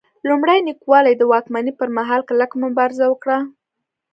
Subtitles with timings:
[0.27, 3.37] لومړي نیکولای د واکمنۍ پرمهال کلکه مبارزه وکړه.